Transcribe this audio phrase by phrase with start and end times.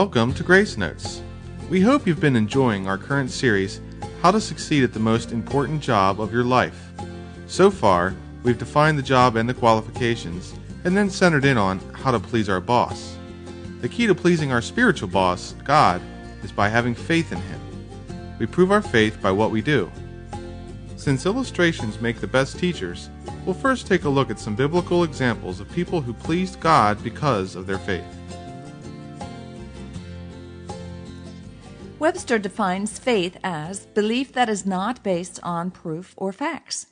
[0.00, 1.20] Welcome to Grace Notes.
[1.68, 3.82] We hope you've been enjoying our current series,
[4.22, 6.90] How to Succeed at the Most Important Job of Your Life.
[7.46, 12.12] So far, we've defined the job and the qualifications, and then centered in on how
[12.12, 13.14] to please our boss.
[13.82, 16.00] The key to pleasing our spiritual boss, God,
[16.42, 17.60] is by having faith in Him.
[18.38, 19.92] We prove our faith by what we do.
[20.96, 23.10] Since illustrations make the best teachers,
[23.44, 27.54] we'll first take a look at some biblical examples of people who pleased God because
[27.54, 28.06] of their faith.
[32.00, 36.86] Webster defines faith as belief that is not based on proof or facts.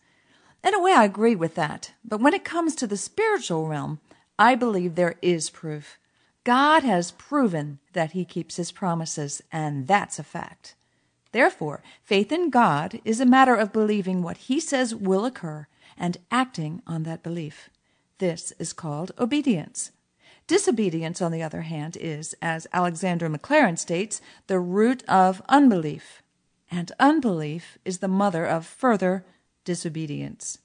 [0.62, 1.92] In a way, I agree with that.
[2.04, 4.00] But when it comes to the spiritual realm,
[4.38, 5.96] I believe there is proof.
[6.44, 10.74] God has proven that He keeps His promises, and that's a fact.
[11.32, 16.18] Therefore, faith in God is a matter of believing what He says will occur and
[16.30, 17.70] acting on that belief.
[18.18, 19.90] This is called obedience.
[20.48, 26.22] Disobedience, on the other hand, is, as Alexander Maclaren states, the root of unbelief.
[26.70, 29.24] And unbelief is the mother of further
[29.64, 30.58] disobedience.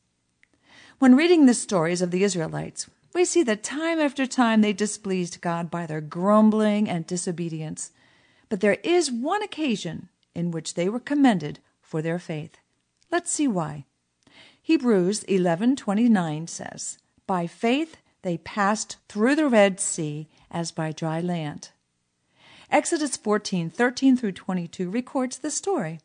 [1.00, 5.42] When reading the stories of the Israelites, we see that time after time they displeased
[5.42, 7.92] God by their grumbling and disobedience.
[8.47, 12.58] But there is one occasion in which they were commended for their faith.
[13.12, 13.84] Let's see why.
[14.62, 16.97] Hebrews 11:29 says,
[17.28, 21.69] "By faith they passed through the Red Sea as by dry land.
[22.71, 25.99] Exodus 14 13 through 22 records the story.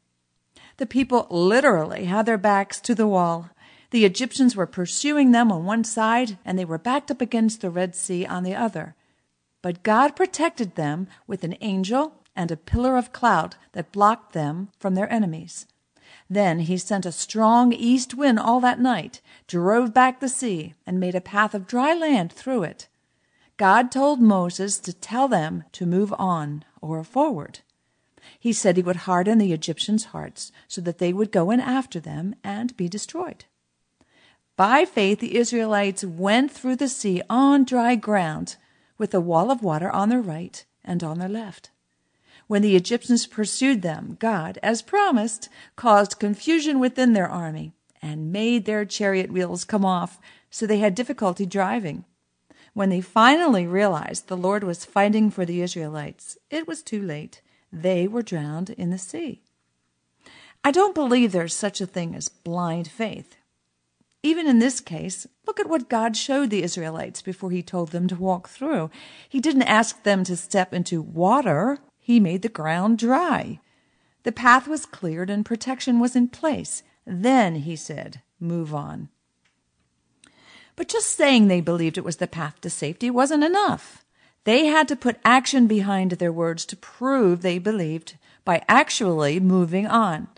[0.76, 3.50] The people literally had their backs to the wall.
[3.90, 7.70] The Egyptians were pursuing them on one side, and they were backed up against the
[7.70, 8.94] Red Sea on the other.
[9.62, 14.68] But God protected them with an angel and a pillar of cloud that blocked them
[14.78, 15.66] from their enemies.
[16.30, 21.00] Then he sent a strong east wind all that night, drove back the sea, and
[21.00, 22.88] made a path of dry land through it.
[23.56, 27.60] God told Moses to tell them to move on or forward.
[28.38, 31.98] He said he would harden the Egyptians' hearts so that they would go in after
[31.98, 33.46] them and be destroyed.
[34.56, 38.56] By faith, the Israelites went through the sea on dry ground,
[38.98, 41.70] with a wall of water on their right and on their left.
[42.48, 48.64] When the Egyptians pursued them, God, as promised, caused confusion within their army and made
[48.64, 50.18] their chariot wheels come off,
[50.50, 52.06] so they had difficulty driving.
[52.72, 57.42] When they finally realized the Lord was fighting for the Israelites, it was too late.
[57.70, 59.42] They were drowned in the sea.
[60.64, 63.36] I don't believe there's such a thing as blind faith.
[64.22, 68.08] Even in this case, look at what God showed the Israelites before he told them
[68.08, 68.90] to walk through.
[69.28, 73.60] He didn't ask them to step into water he made the ground dry.
[74.22, 76.82] The path was cleared and protection was in place.
[77.04, 79.10] Then, he said, move on.
[80.74, 84.06] But just saying they believed it was the path to safety wasn't enough.
[84.44, 89.86] They had to put action behind their words to prove they believed by actually moving
[89.86, 90.28] on.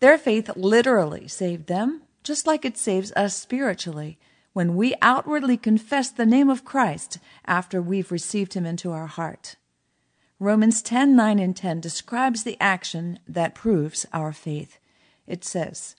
[0.00, 4.16] Their faith literally saved them, just like it saves us spiritually
[4.54, 9.56] when we outwardly confess the name of Christ after we've received him into our heart.
[10.40, 14.78] Romans 10 9 and 10 describes the action that proves our faith.
[15.26, 15.94] It says,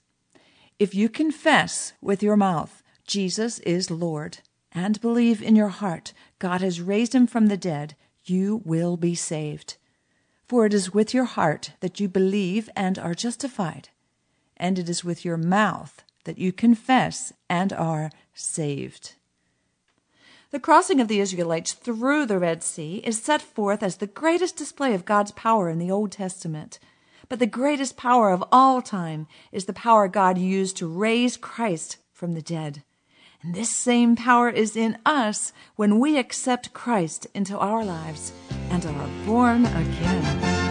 [0.78, 4.38] If you confess with your mouth Jesus is Lord
[4.72, 9.14] and believe in your heart God has raised him from the dead, you will be
[9.14, 9.76] saved.
[10.46, 13.88] For it is with your heart that you believe and are justified,
[14.56, 19.15] and it is with your mouth that you confess and are saved.
[20.56, 24.56] The crossing of the Israelites through the Red Sea is set forth as the greatest
[24.56, 26.78] display of God's power in the Old Testament.
[27.28, 31.98] But the greatest power of all time is the power God used to raise Christ
[32.10, 32.82] from the dead.
[33.42, 38.32] And this same power is in us when we accept Christ into our lives
[38.70, 40.65] and are born again.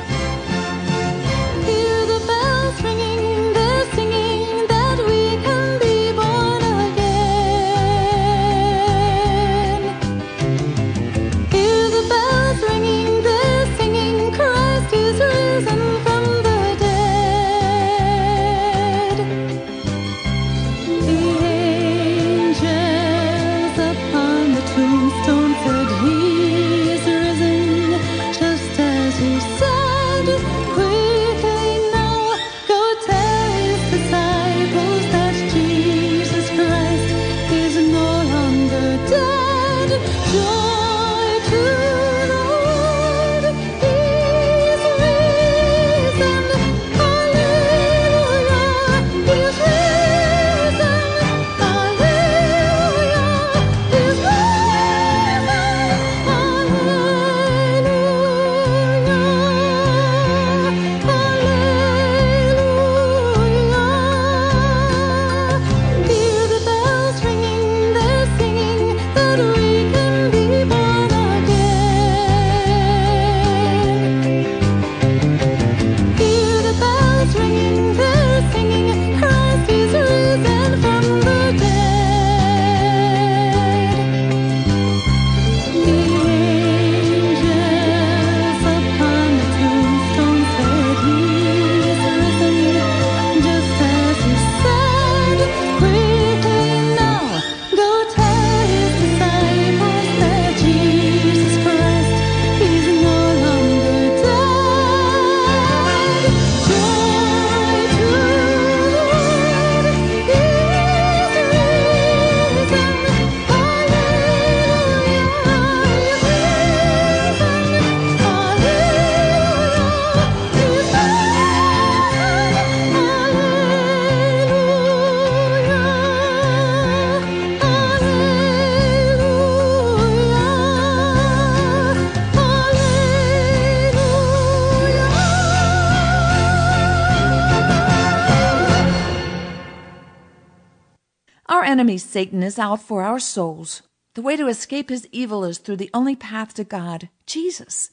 [141.75, 143.81] Enemy, Satan, is out for our souls.
[144.13, 147.89] The way to escape his evil is through the only path to God, Jesus.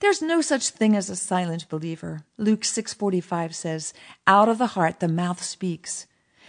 [0.00, 2.26] There's no such thing as a silent believer.
[2.36, 3.94] Luke 6:45 says,
[4.26, 6.06] "Out of the heart the mouth speaks."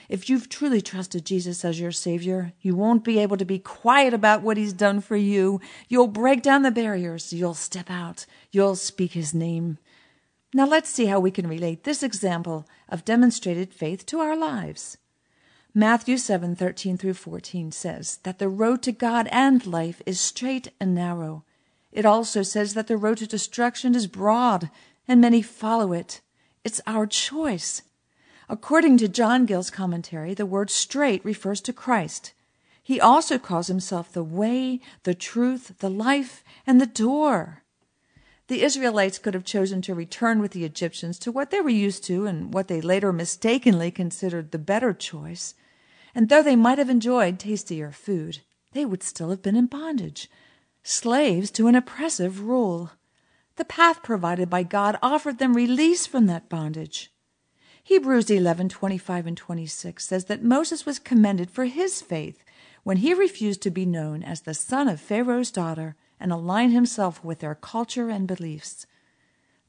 [0.09, 4.13] If you've truly trusted Jesus as your savior, you won't be able to be quiet
[4.13, 5.61] about what he's done for you.
[5.87, 9.77] You'll break down the barriers, you'll step out, you'll speak his name.
[10.53, 14.97] Now let's see how we can relate this example of demonstrated faith to our lives.
[15.75, 20.93] Matthew 7:13 through 14 says that the road to God and life is straight and
[20.93, 21.45] narrow.
[21.91, 24.69] It also says that the road to destruction is broad
[25.07, 26.21] and many follow it.
[26.63, 27.81] It's our choice.
[28.47, 32.33] According to John Gill's commentary, the word straight refers to Christ.
[32.83, 37.63] He also calls himself the way, the truth, the life, and the door.
[38.47, 42.03] The Israelites could have chosen to return with the Egyptians to what they were used
[42.03, 45.55] to and what they later mistakenly considered the better choice.
[46.15, 48.41] And though they might have enjoyed tastier food,
[48.73, 50.29] they would still have been in bondage
[50.83, 52.91] slaves to an oppressive rule.
[53.55, 57.11] The path provided by God offered them release from that bondage.
[57.83, 62.43] Hebrews 11:25 and 26 says that Moses was commended for his faith
[62.83, 67.23] when he refused to be known as the son of Pharaoh's daughter and align himself
[67.23, 68.85] with their culture and beliefs.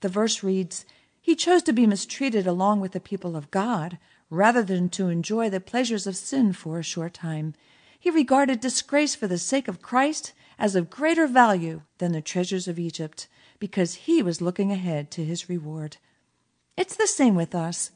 [0.00, 0.84] The verse reads,
[1.20, 3.98] He chose to be mistreated along with the people of God
[4.34, 7.54] rather than to enjoy the pleasures of sin for a short time.
[7.98, 12.68] He regarded disgrace for the sake of Christ as of greater value than the treasures
[12.68, 13.28] of Egypt,
[13.58, 15.96] because he was looking ahead to his reward.
[16.76, 17.92] It's the same with us.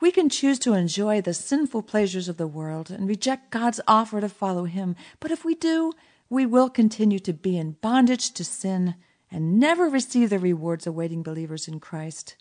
[0.00, 4.20] We can choose to enjoy the sinful pleasures of the world and reject God's offer
[4.20, 5.92] to follow him, but if we do,
[6.30, 8.94] we will continue to be in bondage to sin
[9.30, 12.36] and never receive the rewards awaiting believers in Christ.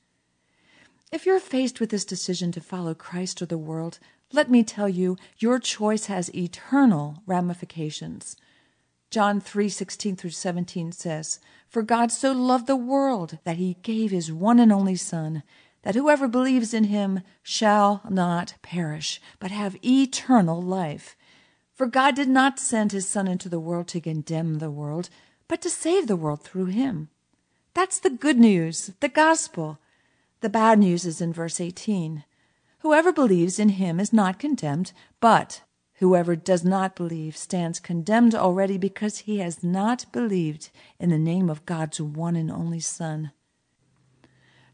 [1.09, 3.98] If you're faced with this decision to follow Christ or the world,
[4.34, 8.36] let me tell you, your choice has eternal ramifications.
[9.10, 11.39] John 3:16 through 17 says,
[11.70, 15.43] "For God so loved the world that he gave his one and only son,
[15.84, 21.15] that whoever believes in him shall not perish, but have eternal life.
[21.74, 25.10] For God did not send his son into the world to condemn the world,
[25.48, 27.08] but to save the world through him."
[27.74, 29.79] That's the good news, the gospel.
[30.41, 32.24] The bad news is in verse 18.
[32.79, 35.62] Whoever believes in him is not condemned, but
[36.00, 41.50] Whoever does not believe stands condemned already because he has not believed in the name
[41.50, 43.32] of God's one and only Son.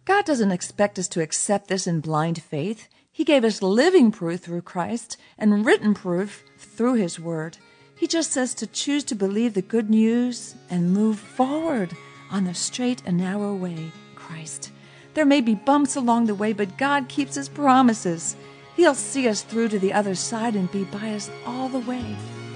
[0.04, 2.90] God doesn't expect us to accept this in blind faith.
[3.10, 7.58] He gave us living proof through Christ and written proof through His Word.
[7.96, 11.96] He just says to choose to believe the good news and move forward
[12.32, 14.72] on the straight and narrow way, Christ.
[15.14, 18.36] There may be bumps along the way, but God keeps His promises.
[18.76, 22.04] He'll see us through to the other side and be by us all the way.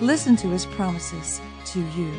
[0.02, 2.12] Listen to his promises to you.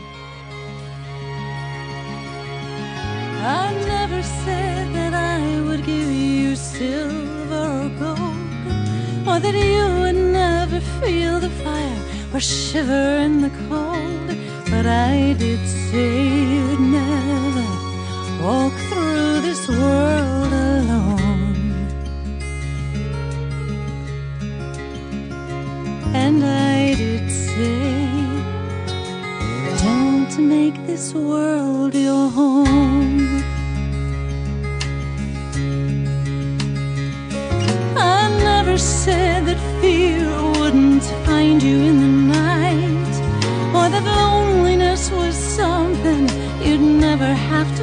[3.40, 10.16] I never said that I would give you silver or gold, or that you would
[10.32, 12.02] never feel the fire
[12.34, 14.36] or shiver in the cold.
[14.70, 17.66] But I did say you'd never
[18.42, 21.56] walk through this world alone.
[26.24, 28.10] And I did say,
[29.86, 33.42] don't make this world your home.
[37.96, 40.28] I never said that fear
[40.58, 43.14] wouldn't find you in the night,
[43.78, 46.22] or that loneliness was something
[46.62, 47.77] you'd never have to.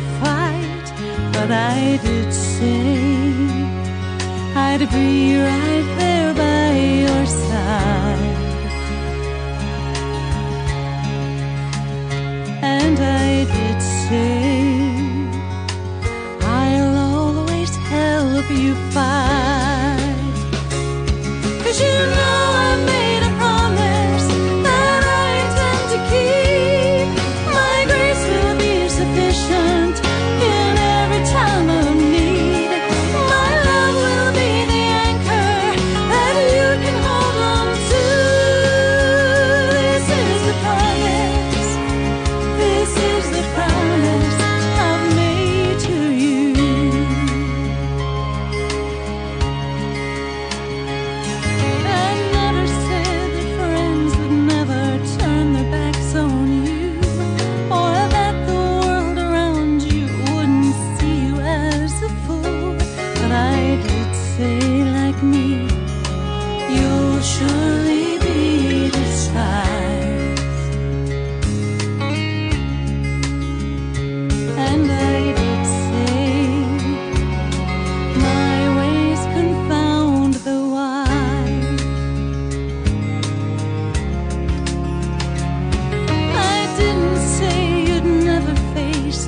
[1.47, 2.87] But I did say
[4.55, 6.71] I'd be right there by
[7.05, 8.04] your side.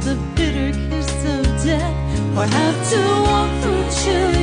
[0.07, 4.36] the bitter kiss of death, or have to walk through chilly.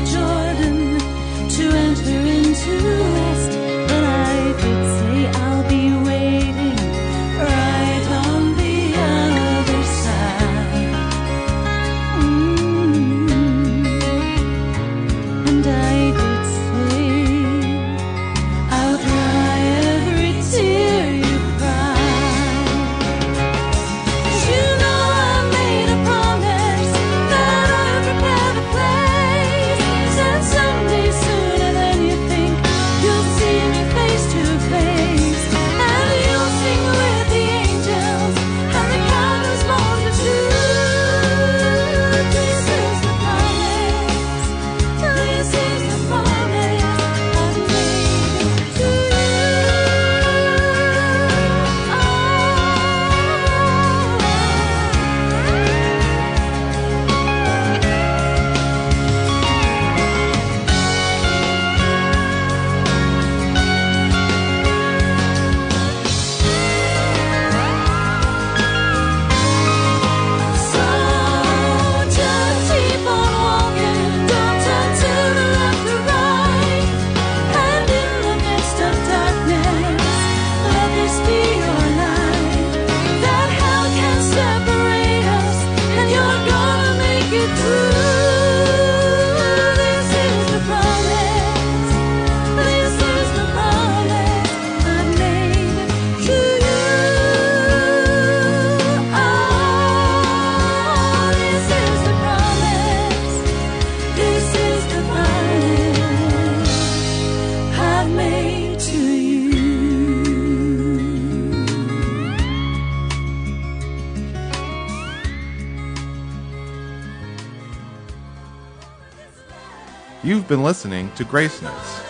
[120.45, 122.03] You've been listening to Grace Notes.